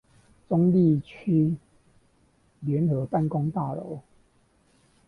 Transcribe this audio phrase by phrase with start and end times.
[0.49, 1.55] 中壢區
[2.61, 4.01] 聯合辦公大樓